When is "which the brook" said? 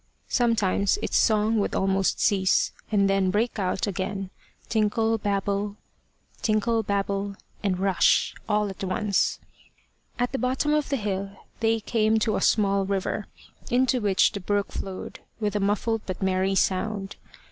14.01-14.71